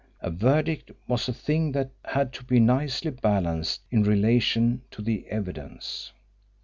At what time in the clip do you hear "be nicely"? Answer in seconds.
2.43-3.11